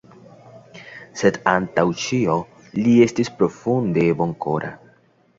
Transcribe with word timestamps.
Sed 1.19 1.35
antaŭ 1.51 1.83
ĉio 2.03 2.37
li 2.77 2.95
estis 3.07 3.29
profunde 3.41 4.07
bonkora. 4.23 4.73